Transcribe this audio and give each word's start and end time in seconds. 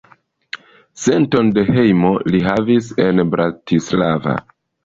Senton 1.01 1.51
de 1.59 1.65
hejmo 1.69 2.11
li 2.31 2.43
havas 2.47 2.91
en 3.07 3.25
Bratislava. 3.35 4.39